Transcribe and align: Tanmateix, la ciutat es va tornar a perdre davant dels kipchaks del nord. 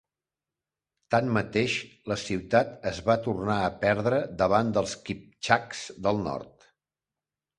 Tanmateix, 1.15 1.73
la 2.11 2.17
ciutat 2.21 2.71
es 2.93 3.01
va 3.09 3.17
tornar 3.27 3.59
a 3.65 3.69
perdre 3.85 4.21
davant 4.39 4.71
dels 4.79 4.95
kipchaks 5.11 5.83
del 6.07 6.23
nord. 6.31 6.67